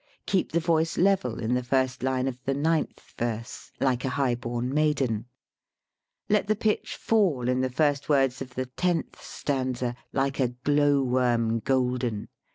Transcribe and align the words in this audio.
Keep 0.25 0.51
the 0.51 0.59
voice 0.59 0.97
level 0.97 1.39
in 1.39 1.53
the 1.53 1.61
first 1.61 2.01
line 2.01 2.27
of 2.27 2.39
the 2.43 2.55
ninth 2.55 3.13
verse, 3.19 3.71
"like 3.79 4.03
a 4.03 4.09
high 4.09 4.33
born 4.33 4.73
maiden." 4.73 5.27
Let 6.27 6.47
the 6.47 6.55
pitch 6.55 6.95
fall 6.95 7.47
in 7.47 7.61
the 7.61 7.69
first 7.69 8.09
words 8.09 8.41
of 8.41 8.55
the 8.55 8.65
tenth 8.65 9.21
stanza, 9.21 9.93
"like 10.11 10.39
a 10.39 10.47
glowworm 10.63 11.59
golden." 11.59 12.29